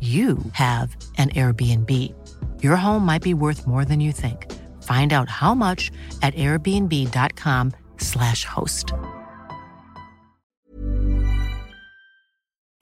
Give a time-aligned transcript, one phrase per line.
[0.00, 2.14] you have an Airbnb.
[2.62, 4.50] Your home might be worth more than you think.
[4.82, 5.90] Find out how much
[6.22, 8.94] at airbnb.com/slash host.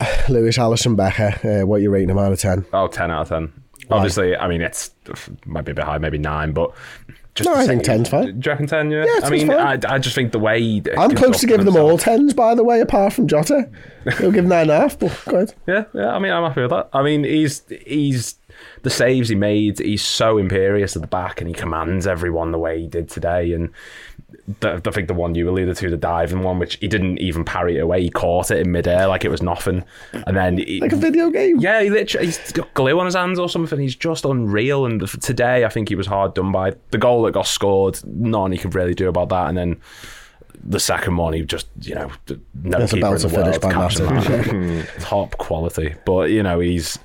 [0.28, 2.66] Lewis Alisson Becker, uh, what you rating him out of 10?
[2.72, 3.52] Oh, 10 out of 10.
[3.90, 4.90] Obviously, I mean, it's
[5.46, 6.72] might be a bit high, maybe 9, but
[7.38, 8.38] just No, I think 10's fine.
[8.40, 9.04] Do you reckon 10, yeah?
[9.04, 9.84] Yeah, I mean, fine.
[9.84, 10.82] I, I just think the way...
[10.96, 13.68] I'm close to giving them all 10s, by the way, apart from Jota.
[14.18, 15.54] He'll give 9.5, but good.
[15.66, 16.14] Yeah, yeah.
[16.14, 16.88] I mean, I'm happy with that.
[16.92, 18.36] I mean, he's he's
[18.82, 19.78] the saves he made.
[19.78, 23.52] He's so imperious at the back, and he commands everyone the way he did today.
[23.52, 23.70] And
[24.60, 27.44] the, I think the one you alluded to, the diving one, which he didn't even
[27.44, 28.02] parry it away.
[28.02, 31.30] He caught it in midair like it was nothing, and then he, Like a video
[31.30, 31.60] game.
[31.60, 33.78] yeah, he literally he's got glue on his hands or something.
[33.78, 34.84] He's just unreal.
[34.86, 38.00] And today, I think he was hard done by the goal that got scored.
[38.06, 39.48] None he could really do about that.
[39.48, 39.80] And then
[40.62, 42.10] the second one, he just you know
[42.62, 44.88] no That's keeper in the finish world that.
[45.00, 45.94] top quality.
[46.04, 46.98] But you know he's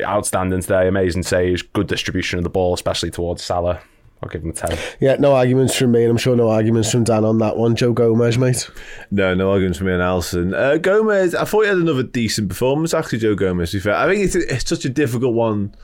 [0.00, 0.88] outstanding today.
[0.88, 3.80] Amazing saves, good distribution of the ball, especially towards Salah.
[4.24, 4.78] I'll give him a ten.
[5.00, 7.76] Yeah, no arguments from me, and I'm sure no arguments from Dan on that one.
[7.76, 8.70] Joe Gomez, mate.
[9.10, 10.56] No, no arguments from me and Alisson.
[10.56, 13.94] Uh, Gomez, I thought he had another decent performance, actually, Joe Gomez, to be fair.
[13.94, 15.74] I think it's, it's such a difficult one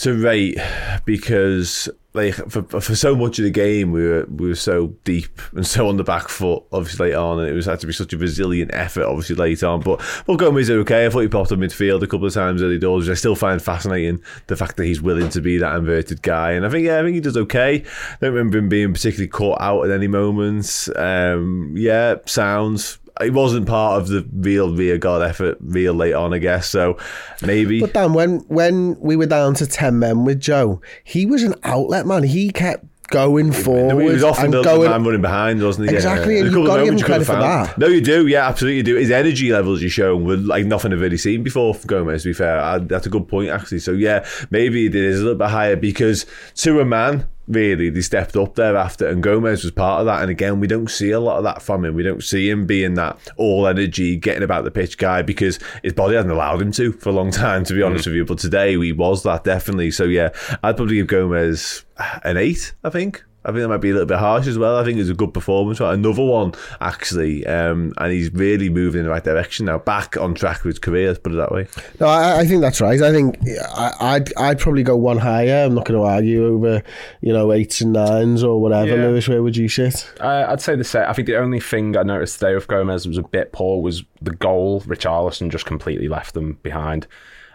[0.00, 0.58] to rate
[1.04, 5.40] because like for, for so much of the game we were we were so deep
[5.52, 7.92] and so on the back foot obviously late on and it was had to be
[7.92, 9.80] such a resilient effort obviously late on.
[9.80, 11.06] But is okay.
[11.06, 13.36] I thought he popped up midfield a couple of times early doors which I still
[13.36, 16.52] find fascinating the fact that he's willing to be that inverted guy.
[16.52, 17.82] And I think yeah I think he does okay.
[17.82, 20.90] I don't remember him being particularly caught out at any moments.
[20.96, 26.34] Um yeah sounds it wasn't part of the real rear guard effort real late on
[26.34, 26.98] I guess so
[27.42, 31.42] maybe But Dan, when when we were down to 10 men with Joe, he was
[31.42, 32.22] an outlet man.
[32.24, 34.90] He kept going forward he was often and the, going.
[34.90, 35.94] man running behind, wasn't he?
[35.94, 36.40] Exactly, Yeah.
[36.46, 37.78] and There's a you've give him you credit for that.
[37.78, 38.26] No, you do.
[38.26, 38.96] Yeah, absolutely, you do.
[38.96, 41.72] His energy levels you shown were like nothing I've really seen before.
[41.74, 43.78] For Gomez, to be fair, I, that's a good point actually.
[43.78, 47.26] So yeah, maybe it is a little bit higher because to a man.
[47.48, 50.22] Really, they stepped up there after, and Gomez was part of that.
[50.22, 51.94] And again, we don't see a lot of that from him.
[51.94, 55.92] We don't see him being that all energy, getting about the pitch guy because his
[55.92, 58.08] body hasn't allowed him to for a long time, to be honest mm.
[58.08, 58.24] with you.
[58.24, 59.92] But today, he was that definitely.
[59.92, 60.30] So yeah,
[60.62, 61.84] I'd probably give Gomez
[62.24, 62.74] an eight.
[62.82, 63.24] I think.
[63.46, 64.76] I think that might be a little bit harsh as well.
[64.76, 65.78] I think it's a good performance.
[65.78, 69.78] Another one, actually, um, and he's really moving in the right direction now.
[69.78, 71.68] Back on track with his career, let's put it that way.
[72.00, 73.00] No, I, I think that's right.
[73.00, 73.38] I think
[73.72, 75.64] I, I'd I'd probably go one higher.
[75.64, 76.82] I'm not going to argue over
[77.20, 78.96] you know eights and nines or whatever.
[78.96, 79.06] Yeah.
[79.06, 80.12] Lewis, where would you sit?
[80.20, 81.04] Uh, I'd say the same.
[81.06, 84.02] I think the only thing I noticed today with Gomez was a bit poor was
[84.20, 84.80] the goal.
[84.80, 87.06] Richarlison just completely left them behind.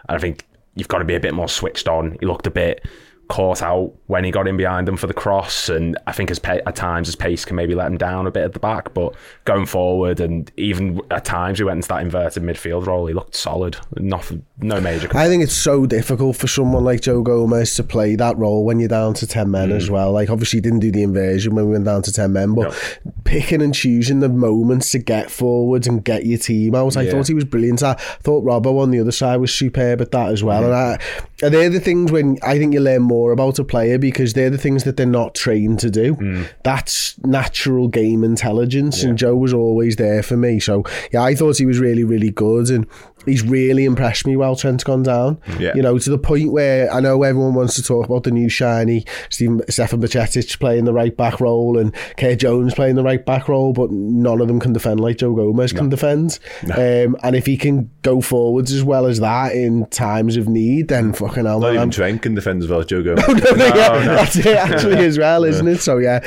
[0.08, 2.16] And I think you've got to be a bit more switched on.
[2.20, 2.86] He looked a bit
[3.32, 6.38] caught out when he got in behind them for the cross, and I think his
[6.44, 8.92] at times his pace can maybe let him down a bit at the back.
[8.92, 9.14] But
[9.46, 13.34] going forward, and even at times he went into that inverted midfield role, he looked
[13.34, 13.78] solid.
[13.96, 15.08] Nothing, no major.
[15.16, 18.78] I think it's so difficult for someone like Joe Gomez to play that role when
[18.80, 19.92] you're down to 10 men as mm.
[19.92, 20.12] well.
[20.12, 22.98] Like, obviously, he didn't do the inversion when we went down to 10 men, but
[23.24, 27.12] picking and choosing the moments to get forwards and get your team out, I Yeah.
[27.12, 27.82] thought he was brilliant.
[27.82, 30.64] I thought Robbo on the other side was superb at that as well.
[30.64, 30.66] Mm.
[30.66, 34.32] And I, they're the things when I think you learn more about a player because
[34.32, 36.14] they're the things that they're not trained to do.
[36.14, 36.42] Hmm.
[36.64, 40.58] That's natural game intelligence, and Joe was always there for me.
[40.58, 40.82] So,
[41.12, 42.70] yeah, I thought he was really, really good.
[42.70, 42.86] And
[43.26, 45.40] he's really impressed me while Trent's gone down.
[45.58, 45.72] Yeah.
[45.74, 48.48] You know, to the point where I know everyone wants to talk about the new
[48.48, 53.24] shiny Stephen, Stefan Bacetic playing the right back role and Kerr Jones playing the right
[53.24, 55.80] back role, but none of them can defend like Joe Gomez no.
[55.80, 56.38] can defend.
[56.64, 56.74] No.
[56.74, 60.88] Um, and if he can go forwards as well as that in times of need,
[60.88, 61.60] then fucking hell.
[61.60, 61.90] Not man, even I'm...
[61.90, 63.26] Trent can defend as well as Joe Gomez.
[63.28, 64.14] no, no, no, yeah, no.
[64.16, 65.78] that's it actually as well, isn't it?
[65.78, 66.20] So yeah,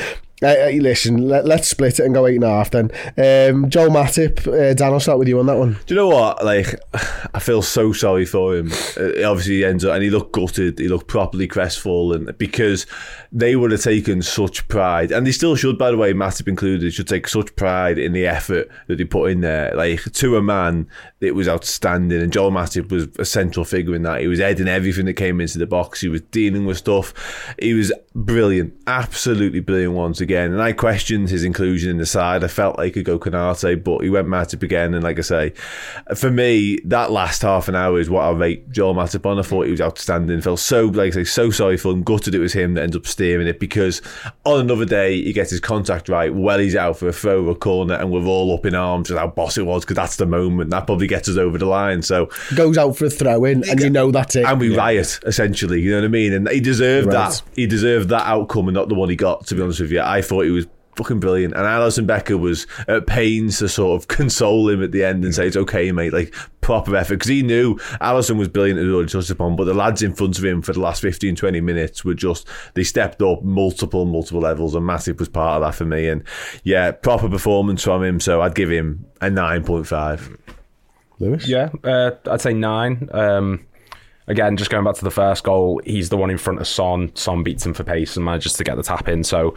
[0.46, 2.92] Uh, uh, listen, let, let's split it and go eight and a half then.
[3.18, 5.80] Um, Joel Matip, uh, Dan, I'll start with you on that one.
[5.88, 6.46] Do you know what?
[6.46, 6.80] Like,
[7.34, 8.72] I feel so sorry for him.
[8.96, 10.78] Uh, obviously, he ends up, and he looked gutted.
[10.78, 12.86] He looked properly crestfallen because
[13.32, 16.94] they would have taken such pride, and they still should, by the way, Matip included,
[16.94, 19.74] should take such pride in the effort that he put in there.
[19.76, 20.88] Like, to a man,
[21.26, 24.22] it was outstanding, and Joel Matip was a central figure in that.
[24.22, 26.02] He was heading everything that came into the box.
[26.02, 27.56] He was dealing with stuff.
[27.60, 30.54] He was brilliant, absolutely brilliant once again.
[30.54, 32.44] And I questioned his inclusion in the side.
[32.44, 34.94] I felt like he could go Konate, but he went Matip again.
[34.94, 35.54] And like I say,
[36.16, 39.40] for me, that last half an hour is what I rate Joel Matip on.
[39.40, 40.42] I thought he was outstanding.
[40.42, 42.04] Felt so, like I say, so sorry for him.
[42.04, 44.02] Gutted it was him that ended up steering it because
[44.46, 46.34] on another day he gets his contact right.
[46.34, 49.10] Well, he's out for a throw or a corner, and we're all up in arms
[49.10, 51.66] with how boss it was because that's the moment that probably gets us over the
[51.66, 52.02] line.
[52.02, 54.46] So Goes out for a throw in, and you know that's it.
[54.46, 55.82] and we riot essentially.
[55.82, 56.34] You know what I mean?
[56.34, 57.30] And he deserved Right.
[57.30, 57.42] that.
[57.56, 59.48] He deserved that outcome, and not the one he got.
[59.48, 60.68] To be honest with you, I thought he was
[60.98, 61.54] fucking brilliant.
[61.54, 65.36] And Alisson Becker was at pains to sort of console him at the end and
[65.36, 66.14] say it's okay, mate.
[66.14, 69.74] Like proper effort because he knew Alisson was brilliant as already touched upon, but the
[69.74, 73.22] lads in front of him for the last 15, 20 minutes were just they stepped
[73.22, 76.08] up multiple, multiple levels, and Matip was part of that for me.
[76.08, 76.24] And
[76.64, 78.20] yeah, proper performance from him.
[78.22, 80.38] So I'd give him a nine point five.
[81.20, 81.48] Lewis?
[81.48, 83.10] Yeah, uh, I'd say nine.
[83.12, 83.66] Um,
[84.28, 87.16] again, just going back to the first goal, he's the one in front of Son.
[87.16, 89.24] Son beats him for pace and manages to get the tap in.
[89.24, 89.56] So.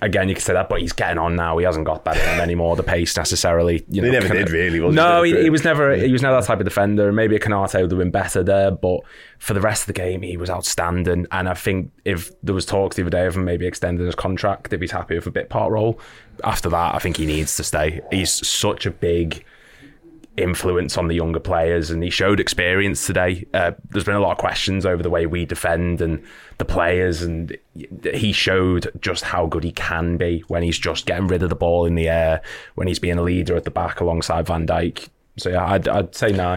[0.00, 1.58] Again, you could say that, but he's getting on now.
[1.58, 2.74] He hasn't got better than anymore.
[2.74, 3.84] The pace necessarily.
[3.88, 5.42] You know, He never did really, was no, he, he?
[5.42, 5.94] he was never.
[5.94, 7.12] He was never that type of defender.
[7.12, 9.00] Maybe a Konate would have been better there, but
[9.38, 11.26] for the rest of the game, he was outstanding.
[11.30, 14.14] And I think if there was talks the other day of him maybe extending his
[14.14, 16.00] contract, if he's happy with a bit part role,
[16.42, 18.00] after that, I think he needs to stay.
[18.10, 19.44] He's such a big
[20.36, 23.46] influence on the younger players, and he showed experience today.
[23.52, 26.22] Uh, there's been a lot of questions over the way we defend and
[26.58, 27.56] the players, and
[28.14, 31.56] he showed just how good he can be when he's just getting rid of the
[31.56, 32.40] ball in the air,
[32.74, 35.08] when he's being a leader at the back alongside Van Dijk.
[35.36, 36.56] So yeah, I'd, I'd say nine.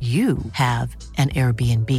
[0.00, 1.90] you have an Airbnb.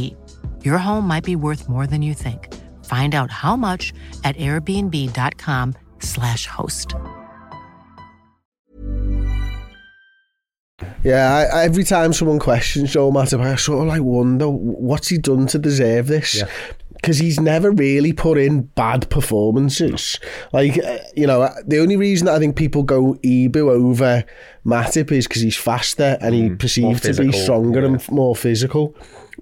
[0.64, 2.54] Your home might be worth more than you think.
[2.84, 3.92] Find out how much
[4.22, 6.94] at airbnb.com/slash host.
[11.02, 15.08] Yeah, I, I- every time someone questions Joel Matip, I sort of like wonder what's
[15.08, 16.42] he done to deserve this.
[17.08, 20.20] Because he's never really put in bad performances.
[20.52, 24.26] Like, uh, you know, uh, the only reason that I think people go Ibou over
[24.66, 28.94] Matip is because he's faster and he mm, perceived to be stronger and more physical.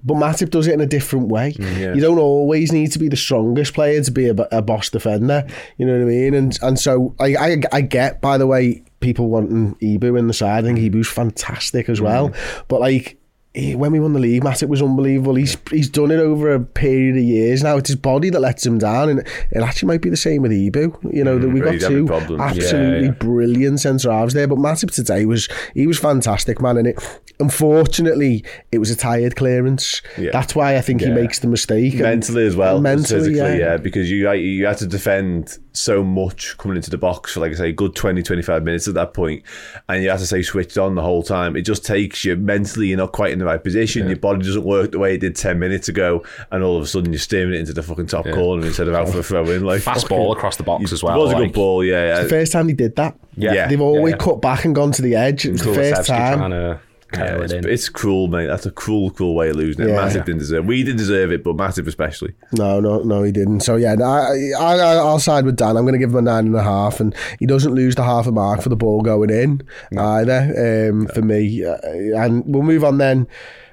[0.05, 1.55] But Matip does it in a different way.
[1.55, 4.89] Mm, you don't always need to be the strongest player to be a, a boss
[4.89, 5.45] defender.
[5.77, 6.35] You know what I mean?
[6.35, 10.35] And and so I, I I get by the way people wanting Ibou in the
[10.35, 10.65] side.
[10.65, 10.89] I think mm.
[10.89, 12.33] Ibou's fantastic as well.
[12.69, 13.19] But like
[13.57, 15.35] he, when we won the league, Matic was unbelievable.
[15.35, 17.79] He's he's done it over a period of years now.
[17.79, 20.53] It's his body that lets him down, and it actually might be the same with
[20.53, 20.99] Ebu.
[21.11, 23.11] You know mm, that we got two absolutely yeah, yeah.
[23.13, 26.77] brilliant centre halves there, but Matip today was he was fantastic, man.
[26.77, 30.03] And it unfortunately it was a tired clearance.
[30.19, 30.31] Yeah.
[30.33, 31.09] That's why I think yeah.
[31.09, 33.57] he makes the mistake mentally and, as well, mentally, physically, yeah.
[33.57, 33.77] yeah.
[33.79, 37.55] Because you you had to defend so much coming into the box for, like I
[37.55, 39.43] say, a good 20, 25 minutes at that point,
[39.89, 41.57] and you have to say switched on the whole time.
[41.57, 44.09] It just takes you mentally, you're not quite in the right position.
[44.09, 46.87] Your body doesn't work the way it did 10 minutes ago, and all of a
[46.87, 49.49] sudden you're steaming it into the fucking top corner instead of out for a throw
[49.51, 49.65] in.
[49.65, 51.21] Like, Fast ball across the box as well.
[51.21, 52.07] It was a good ball, yeah.
[52.17, 52.23] yeah.
[52.23, 53.17] The first time he did that.
[53.37, 53.69] Yeah.
[53.69, 54.19] They've always yeah.
[54.19, 55.45] cut back and gone to the edge.
[55.45, 56.39] It was the first time.
[56.39, 56.81] trying to
[57.15, 57.69] Yeah, it's, in.
[57.69, 58.47] it's cruel, mate.
[58.47, 59.91] That's a cruel, cruel way of losing it.
[59.91, 59.97] Yeah.
[59.97, 60.65] Matip didn't deserve.
[60.67, 62.35] We didn't deserve it, but Matip especially.
[62.53, 63.61] No, no, no, he didn't.
[63.61, 65.77] So yeah, I, I, I'll side with Dan.
[65.77, 68.03] I'm going to give him a nine and a half, and he doesn't lose the
[68.03, 69.63] half a mark for the ball going in
[69.97, 70.91] either.
[70.91, 73.27] Um, For me, Uh, and we'll move on then.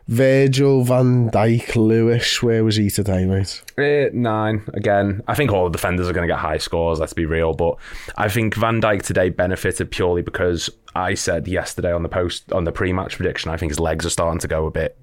[0.07, 3.63] Virgil van Dijk Lewis, where was he today, mate?
[3.77, 5.22] Eh, nine again.
[5.27, 7.00] I think all the defenders are going to get high scores.
[7.00, 7.77] Let's be real, but
[8.17, 12.65] I think Van Dijk today benefited purely because I said yesterday on the post on
[12.65, 13.50] the pre-match prediction.
[13.50, 14.98] I think his legs are starting to go a bit,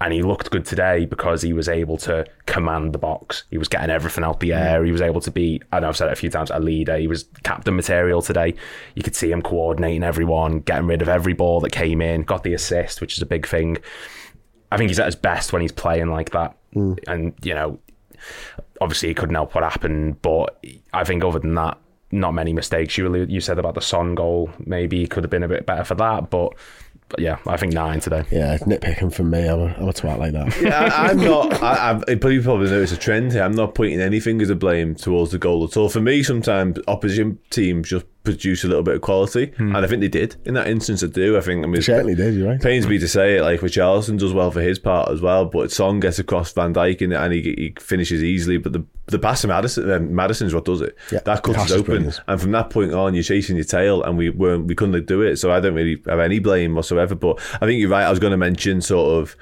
[0.00, 3.44] and he looked good today because he was able to command the box.
[3.52, 4.84] He was getting everything out the air.
[4.84, 5.62] He was able to be.
[5.70, 6.50] I know I've said it a few times.
[6.50, 6.98] A leader.
[6.98, 8.54] He was captain material today.
[8.96, 12.24] You could see him coordinating everyone, getting rid of every ball that came in.
[12.24, 13.78] Got the assist, which is a big thing.
[14.74, 16.56] I think he's at his best when he's playing like that.
[16.74, 16.98] Mm.
[17.06, 17.78] And, you know,
[18.80, 20.58] obviously he couldn't help what happened, but
[20.92, 21.78] I think other than that,
[22.10, 22.98] not many mistakes.
[22.98, 25.84] You you said about the Son goal, maybe he could have been a bit better
[25.84, 26.54] for that, but,
[27.08, 28.24] but yeah, I think nine today.
[28.32, 29.46] Yeah, nitpicking from me.
[29.46, 30.56] I'm a, I'm a twat like that.
[30.60, 31.62] Yeah, I, I'm not.
[31.62, 33.42] I, I've, but you probably notice a trend here.
[33.42, 35.88] I'm not pointing any fingers of blame towards the goal at all.
[35.88, 39.76] For me, sometimes opposition teams just produce a little bit of quality, hmm.
[39.76, 41.04] and I think they did in that instance.
[41.04, 41.36] I do.
[41.36, 41.62] I think.
[41.62, 42.60] I mean, certainly did, you're right.
[42.60, 45.70] Pains me to say it, like Richarlison does well for his part as well, but
[45.70, 48.56] Son gets across Van Dijk and, and he, he finishes easily.
[48.56, 50.96] But the the pass to Maddison, Maddison's what does it.
[51.12, 54.16] Yeah, that cuts it open, and from that point on, you're chasing your tail, and
[54.16, 55.36] we weren't we couldn't do it.
[55.36, 57.14] So I don't really have any blame whatsoever.
[57.14, 58.04] But I think you're right.
[58.04, 59.36] I was going to mention sort of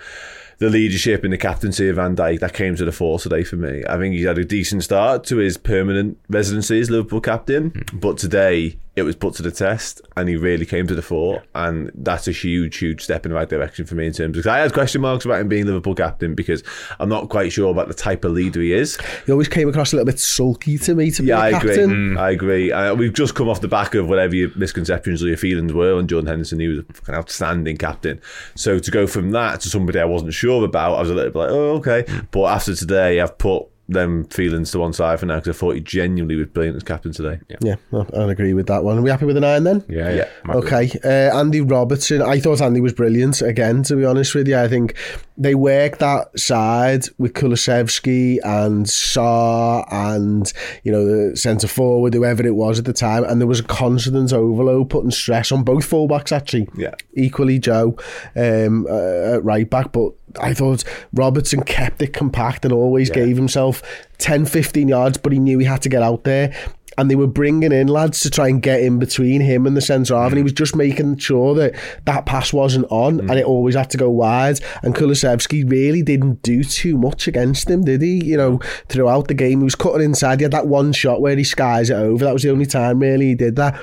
[0.59, 3.57] the leadership and the captaincy of Van Dijk that came to the fore today for
[3.57, 3.83] me.
[3.89, 7.99] I think he's had a decent start to his permanent residency as Liverpool captain, Hmm.
[7.99, 11.43] but today it was put to the test and he really came to the fore.
[11.55, 14.47] And that's a huge, huge step in the right direction for me in terms of.
[14.47, 16.63] I had question marks about him being Liverpool captain because
[17.01, 18.99] I'm not quite sure about the type of leader he is.
[19.25, 21.57] He always came across a little bit sulky to me to Yeah, be I a
[21.57, 21.69] agree.
[21.77, 22.19] captain.
[22.19, 22.71] I agree.
[22.73, 25.97] Uh, we've just come off the back of whatever your misconceptions or your feelings were
[25.97, 26.61] on John Henderson.
[26.61, 28.21] He was a fucking outstanding captain.
[28.57, 31.33] So to go from that to somebody I wasn't sure about, I was a little
[31.33, 32.05] bit like, oh, okay.
[32.31, 35.75] But after today, I've put them feelings to one side for now because I thought
[35.75, 37.39] he genuinely was brilliant as captain today.
[37.61, 38.99] Yeah, I- I'll agree with that one.
[38.99, 39.85] Are we happy with a nine then?
[39.89, 40.29] Yeah, Yeah.
[40.47, 40.55] yeah.
[40.55, 42.23] Okay, uh, Andy Robertson.
[42.23, 43.83] I thought Andy was brilliant again.
[43.85, 44.95] To be honest with you, I think
[45.39, 50.53] they worked that side with Kulusevski and Sarr and
[50.85, 53.65] you know the centre forward, whoever it was at the time, and there was a
[53.65, 56.69] constant overload putting stress on both fullbacks actually.
[56.77, 56.95] Yeah.
[57.15, 57.97] equally Joe
[58.37, 60.13] um, uh, at right back, but.
[60.41, 63.83] I thought Robertson kept it compact and always gave himself
[64.19, 66.55] 10, 15 yards, but he knew he had to get out there
[66.99, 69.81] and they were bringing in lads to try and get in between him and the
[69.81, 71.75] centre half, and he was just making sure that
[72.05, 73.31] that pass wasn't on, mm.
[73.31, 74.61] and it always had to go wide.
[74.83, 78.23] And Kulusevski really didn't do too much against him, did he?
[78.25, 78.59] You know,
[78.89, 80.41] throughout the game, he was cutting inside.
[80.41, 82.25] He had that one shot where he skies it over.
[82.25, 83.81] That was the only time really he did that.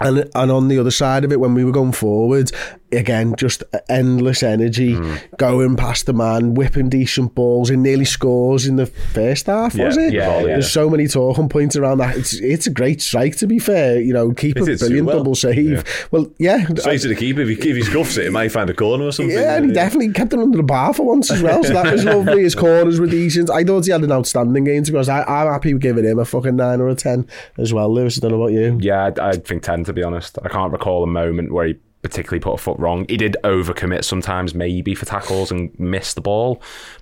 [0.00, 2.50] And and on the other side of it, when we were going forward,
[2.92, 5.16] again, just endless energy, hmm.
[5.36, 9.96] going past the man, whipping decent balls, and nearly scores in the first half, was
[9.96, 10.12] it?
[10.12, 10.46] yeah, yeah.
[10.46, 12.16] There's so many talking points around that.
[12.16, 14.00] It's it's a great strike, to be fair.
[14.00, 15.18] You know, keep It a brilliant well.
[15.18, 15.84] double save.
[16.10, 16.64] Well, yeah.
[16.76, 17.40] Straight to the keeper.
[17.42, 19.34] If he, if he scuffs it, he might find a corner or something.
[19.34, 21.62] Yeah, and he definitely kept it under the bar for once as well.
[21.64, 22.42] So that was lovely.
[22.42, 23.50] His corners were decent.
[23.50, 24.84] I thought he had an outstanding game.
[24.84, 27.26] To be honest, I, I'm happy with giving him a fucking nine or a ten
[27.58, 27.92] as well.
[27.92, 28.78] Lewis, I don't know about you.
[28.80, 30.38] Yeah, I, I think 10 to be honest.
[30.44, 33.06] I can't recall a moment where he particularly put a foot wrong.
[33.08, 36.60] He did overcommit sometimes, maybe for tackles and miss the ball.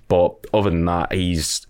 [0.09, 1.67] But other than that, he's.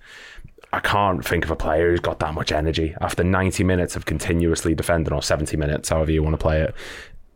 [0.73, 4.07] I can't think of a player who's got that much energy after 90 minutes of
[4.07, 6.75] continuously defending, or 70 minutes, however you want to play it.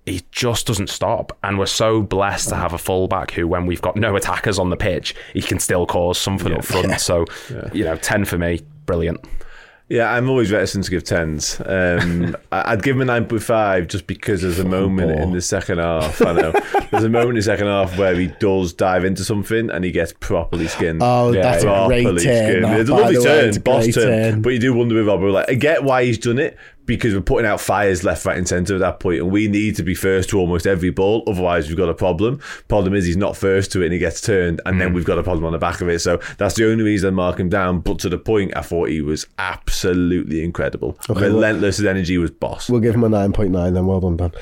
[0.06, 1.36] He just doesn't stop.
[1.42, 4.70] And we're so blessed to have a fullback who, when we've got no attackers on
[4.70, 6.92] the pitch, he can still cause something up front.
[7.00, 7.24] So,
[7.72, 9.24] you know, 10 for me, brilliant.
[9.86, 11.60] Yeah, I'm always reticent to give tens.
[11.64, 15.42] Um, I'd give him a nine point five just because there's a moment in the
[15.42, 16.22] second half.
[16.22, 16.52] I know
[16.90, 19.90] there's a moment in the second half where he does dive into something and he
[19.90, 21.00] gets properly skinned.
[21.02, 22.18] Oh, Yeah, that's a great turn.
[22.18, 22.64] skinned.
[22.64, 24.40] that, It's a lovely turn, boss turn.
[24.40, 27.20] But you do wonder with Robbo, like I get why he's done it because we're
[27.20, 29.94] putting out fires left, right, and centre at that point, and we need to be
[29.94, 31.22] first to almost every ball.
[31.26, 32.40] Otherwise, we've got a problem.
[32.68, 34.78] Problem is, he's not first to it, and he gets turned, and Mm.
[34.80, 36.00] then we've got a problem on the back of it.
[36.00, 37.80] So that's the only reason I mark him down.
[37.80, 40.98] But to the point, I thought he was absolutely incredible.
[41.08, 41.78] well- Relentless.
[41.78, 42.68] His energy was boss.
[42.68, 43.86] We'll give him a 9.9 then.
[43.86, 44.32] Well done, Dan.